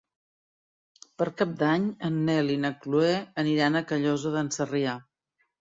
Per 1.21 1.27
Cap 1.41 1.51
d'Any 1.59 1.85
en 2.09 2.17
Nel 2.31 2.49
i 2.53 2.57
na 2.63 2.73
Chloé 2.87 3.13
aniran 3.45 3.77
a 3.77 3.85
Callosa 3.93 4.37
d'en 4.39 4.55
Sarrià. 4.57 5.01